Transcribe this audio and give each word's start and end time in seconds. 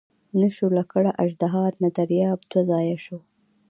نه 0.39 0.47
شوه 0.55 0.69
لکړه 0.79 1.09
اژدها 1.23 1.63
نه 1.81 1.89
دریاب 1.97 2.39
دوه 2.51 2.61
ځایه 2.69 2.97
شو. 3.05 3.17